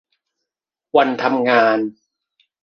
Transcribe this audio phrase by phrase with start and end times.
[0.97, 1.77] วันทำงาน